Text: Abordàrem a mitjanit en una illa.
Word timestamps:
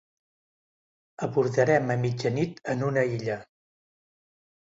Abordàrem 1.25 1.93
a 1.95 1.97
mitjanit 2.05 2.59
en 2.75 2.81
una 2.87 3.03
illa. 3.17 3.37